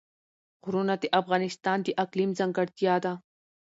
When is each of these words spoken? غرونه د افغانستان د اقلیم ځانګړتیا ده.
غرونه 0.63 0.93
د 0.99 1.05
افغانستان 1.19 1.77
د 1.83 1.87
اقلیم 2.03 2.29
ځانګړتیا 2.39 2.95
ده. 3.05 3.13